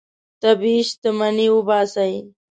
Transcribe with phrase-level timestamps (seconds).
[0.41, 2.13] طبیعي شتمني وباسئ.